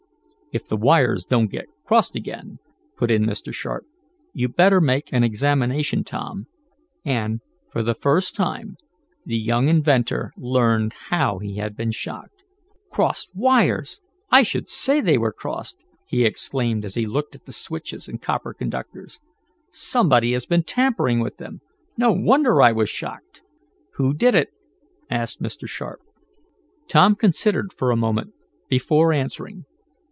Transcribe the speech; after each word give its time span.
"If 0.53 0.67
the 0.67 0.75
wires 0.75 1.23
don't 1.23 1.47
get 1.49 1.67
crossed 1.85 2.13
again," 2.13 2.59
put 2.97 3.09
in 3.09 3.23
Mr. 3.23 3.53
Sharp. 3.53 3.85
"You'd 4.33 4.57
better 4.57 4.81
make 4.81 5.07
an 5.13 5.23
examination, 5.23 6.03
Tom," 6.03 6.47
and, 7.05 7.39
for 7.69 7.81
the 7.81 7.95
first 7.95 8.35
time, 8.35 8.75
the 9.25 9.37
young 9.37 9.69
inventor 9.69 10.33
learned 10.35 10.91
how 11.07 11.39
he 11.39 11.55
had 11.55 11.77
been 11.77 11.91
shocked. 11.91 12.43
"Crossed 12.91 13.29
wires! 13.33 14.01
I 14.29 14.43
should 14.43 14.67
say 14.67 14.99
they 14.99 15.17
were 15.17 15.31
crossed!" 15.31 15.85
he 16.05 16.25
exclaimed 16.25 16.83
as 16.83 16.95
he 16.95 17.05
looked 17.05 17.33
at 17.33 17.45
the 17.45 17.53
switches 17.53 18.09
and 18.09 18.21
copper 18.21 18.53
conductors. 18.53 19.19
"Somebody 19.69 20.33
has 20.33 20.45
been 20.45 20.63
tampering 20.63 21.21
with 21.21 21.37
them. 21.37 21.61
No 21.97 22.11
wonder 22.11 22.61
I 22.61 22.73
was 22.73 22.89
shocked!" 22.89 23.41
"Who 23.93 24.13
did 24.13 24.35
it?" 24.35 24.49
asked 25.09 25.41
Mr. 25.41 25.65
Sharp. 25.65 26.01
Tom 26.89 27.15
considered 27.15 27.71
for 27.71 27.89
a 27.89 27.95
moment, 27.95 28.33
before 28.67 29.13
answering. 29.13 29.63